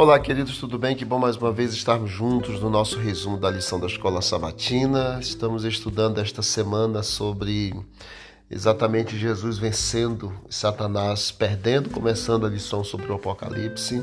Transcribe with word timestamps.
Olá, 0.00 0.18
queridos, 0.18 0.56
tudo 0.56 0.78
bem? 0.78 0.96
Que 0.96 1.04
bom 1.04 1.18
mais 1.18 1.36
uma 1.36 1.52
vez 1.52 1.74
estarmos 1.74 2.10
juntos 2.10 2.58
no 2.58 2.70
nosso 2.70 2.98
resumo 2.98 3.36
da 3.36 3.50
lição 3.50 3.78
da 3.78 3.86
Escola 3.86 4.22
Sabatina. 4.22 5.18
Estamos 5.20 5.62
estudando 5.62 6.18
esta 6.18 6.40
semana 6.40 7.02
sobre 7.02 7.74
exatamente 8.50 9.18
Jesus 9.18 9.58
vencendo 9.58 10.32
Satanás, 10.48 11.30
perdendo, 11.30 11.90
começando 11.90 12.46
a 12.46 12.48
lição 12.48 12.82
sobre 12.82 13.12
o 13.12 13.14
Apocalipse. 13.14 14.02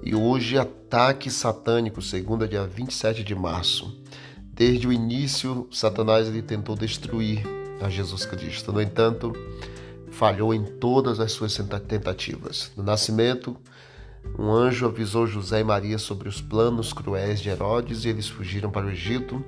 E 0.00 0.14
hoje, 0.14 0.56
ataque 0.56 1.28
satânico, 1.28 2.00
segunda, 2.00 2.46
dia 2.46 2.64
27 2.64 3.24
de 3.24 3.34
março. 3.34 4.00
Desde 4.52 4.86
o 4.86 4.92
início, 4.92 5.66
Satanás 5.72 6.28
ele 6.28 6.40
tentou 6.40 6.76
destruir 6.76 7.42
a 7.80 7.88
Jesus 7.88 8.24
Cristo. 8.24 8.72
No 8.72 8.80
entanto, 8.80 9.32
falhou 10.08 10.54
em 10.54 10.62
todas 10.62 11.18
as 11.18 11.32
suas 11.32 11.52
tentativas. 11.88 12.70
No 12.76 12.84
nascimento, 12.84 13.56
um 14.38 14.50
anjo 14.50 14.86
avisou 14.86 15.26
José 15.26 15.60
e 15.60 15.64
Maria 15.64 15.98
sobre 15.98 16.28
os 16.28 16.40
planos 16.40 16.92
cruéis 16.92 17.40
de 17.40 17.48
Herodes 17.48 18.04
e 18.04 18.08
eles 18.08 18.28
fugiram 18.28 18.70
para 18.70 18.86
o 18.86 18.90
Egito. 18.90 19.44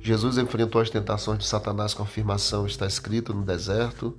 Jesus 0.00 0.38
enfrentou 0.38 0.80
as 0.80 0.90
tentações 0.90 1.38
de 1.38 1.46
Satanás 1.46 1.94
com 1.94 2.02
a 2.02 2.06
afirmação 2.06 2.66
está 2.66 2.86
escrito 2.86 3.34
no 3.34 3.42
deserto. 3.42 4.16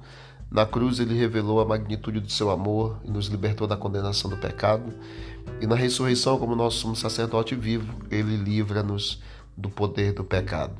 Na 0.51 0.65
cruz 0.65 0.99
ele 0.99 1.13
revelou 1.13 1.59
a 1.59 1.65
magnitude 1.65 2.19
do 2.19 2.31
seu 2.31 2.49
amor 2.49 2.99
e 3.03 3.11
nos 3.11 3.27
libertou 3.27 3.67
da 3.67 3.77
condenação 3.77 4.29
do 4.29 4.37
pecado. 4.37 4.93
E 5.61 5.67
na 5.67 5.75
ressurreição, 5.75 6.39
como 6.39 6.55
nosso 6.55 6.79
sumo 6.79 6.95
sacerdote 6.95 7.55
vivo, 7.55 7.93
ele 8.09 8.35
livra-nos 8.35 9.21
do 9.55 9.69
poder 9.69 10.13
do 10.13 10.23
pecado. 10.23 10.75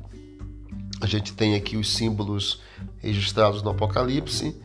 A 1.00 1.06
gente 1.06 1.32
tem 1.32 1.54
aqui 1.54 1.76
os 1.76 1.94
símbolos 1.94 2.60
registrados 2.98 3.62
no 3.62 3.70
Apocalipse: 3.70 4.56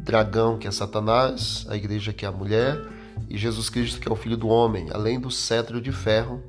dragão, 0.00 0.56
que 0.58 0.68
é 0.68 0.70
Satanás, 0.70 1.66
a 1.68 1.76
igreja, 1.76 2.12
que 2.12 2.24
é 2.24 2.28
a 2.28 2.32
mulher, 2.32 2.80
e 3.28 3.36
Jesus 3.36 3.68
Cristo, 3.70 4.00
que 4.00 4.08
é 4.08 4.12
o 4.12 4.16
Filho 4.16 4.36
do 4.36 4.48
Homem, 4.48 4.88
além 4.92 5.18
do 5.18 5.30
cetro 5.30 5.80
de 5.80 5.92
ferro, 5.92 6.42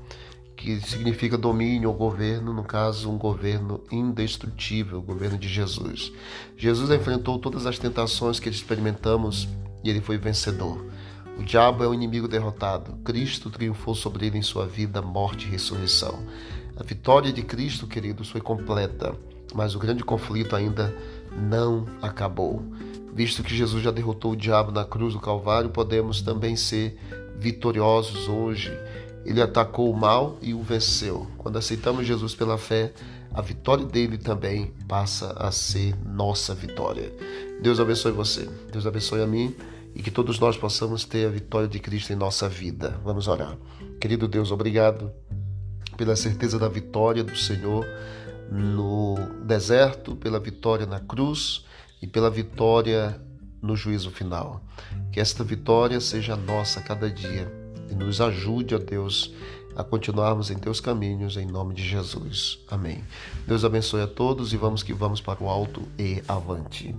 que 0.55 0.79
significa 0.81 1.37
domínio 1.37 1.89
ou 1.89 1.95
governo, 1.95 2.53
no 2.53 2.63
caso, 2.63 3.09
um 3.09 3.17
governo 3.17 3.81
indestrutível, 3.89 4.99
o 4.99 5.01
governo 5.01 5.37
de 5.37 5.47
Jesus. 5.47 6.11
Jesus 6.57 6.91
enfrentou 6.91 7.39
todas 7.39 7.65
as 7.65 7.79
tentações 7.79 8.39
que 8.39 8.49
experimentamos 8.49 9.47
e 9.83 9.89
ele 9.89 10.01
foi 10.01 10.17
vencedor. 10.17 10.85
O 11.37 11.43
diabo 11.43 11.85
é 11.85 11.87
o 11.87 11.93
inimigo 11.93 12.27
derrotado. 12.27 12.97
Cristo 13.05 13.49
triunfou 13.49 13.95
sobre 13.95 14.27
ele 14.27 14.37
em 14.37 14.41
sua 14.41 14.67
vida, 14.67 15.01
morte 15.01 15.47
e 15.47 15.49
ressurreição. 15.49 16.19
A 16.75 16.83
vitória 16.83 17.31
de 17.31 17.41
Cristo, 17.41 17.87
queridos, 17.87 18.29
foi 18.29 18.41
completa, 18.41 19.15
mas 19.53 19.75
o 19.75 19.79
grande 19.79 20.03
conflito 20.03 20.55
ainda 20.57 20.93
não 21.49 21.85
acabou. 22.01 22.61
Visto 23.13 23.43
que 23.43 23.55
Jesus 23.55 23.83
já 23.83 23.91
derrotou 23.91 24.31
o 24.31 24.35
diabo 24.35 24.71
na 24.71 24.85
cruz 24.85 25.13
do 25.13 25.19
Calvário, 25.19 25.69
podemos 25.69 26.21
também 26.21 26.55
ser 26.55 26.97
vitoriosos 27.38 28.27
hoje. 28.27 28.71
Ele 29.25 29.41
atacou 29.41 29.91
o 29.91 29.97
mal 29.97 30.38
e 30.41 30.53
o 30.53 30.61
venceu. 30.61 31.27
Quando 31.37 31.57
aceitamos 31.57 32.05
Jesus 32.05 32.35
pela 32.35 32.57
fé, 32.57 32.93
a 33.33 33.41
vitória 33.41 33.85
dele 33.85 34.17
também 34.17 34.73
passa 34.87 35.33
a 35.33 35.52
ser 35.52 35.95
nossa 36.05 36.53
vitória. 36.53 37.13
Deus 37.61 37.80
abençoe 37.80 38.11
você, 38.11 38.49
Deus 38.71 38.85
abençoe 38.85 39.21
a 39.21 39.27
mim 39.27 39.55
e 39.93 40.02
que 40.02 40.11
todos 40.11 40.39
nós 40.39 40.57
possamos 40.57 41.03
ter 41.03 41.27
a 41.27 41.30
vitória 41.30 41.67
de 41.67 41.80
Cristo 41.80 42.13
em 42.13 42.15
nossa 42.15 42.47
vida. 42.47 42.99
Vamos 43.03 43.27
orar. 43.27 43.57
Querido 43.99 44.27
Deus, 44.27 44.52
obrigado 44.52 45.11
pela 45.97 46.15
certeza 46.15 46.57
da 46.57 46.69
vitória 46.69 47.23
do 47.23 47.35
Senhor 47.35 47.85
no 48.52 49.15
deserto, 49.43 50.15
pela 50.15 50.39
vitória 50.39 50.85
na 50.85 50.99
cruz 50.99 51.65
e 52.02 52.08
pela 52.08 52.30
vitória 52.30 53.19
no 53.61 53.75
juízo 53.75 54.11
final. 54.11 54.61
Que 55.11 55.19
esta 55.19 55.44
vitória 55.44 56.00
seja 56.00 56.36
nossa 56.36 56.81
cada 56.81 57.09
dia 57.09 57.52
e 57.89 57.95
nos 57.95 58.21
ajude, 58.21 58.76
ó 58.76 58.77
Deus, 58.77 59.33
a 59.76 59.83
continuarmos 59.83 60.49
em 60.52 60.58
teus 60.58 60.80
caminhos, 60.80 61.38
em 61.38 61.45
nome 61.45 61.73
de 61.73 61.88
Jesus. 61.88 62.59
Amém. 62.67 63.04
Deus 63.48 63.64
abençoe 63.64 64.02
a 64.02 64.08
todos 64.08 64.54
e 64.54 64.58
vamos 64.58 64.83
que 64.83 64.93
vamos 64.93 65.21
para 65.21 65.43
o 65.43 65.49
alto 65.49 65.82
e 65.98 66.23
avante. 66.27 66.95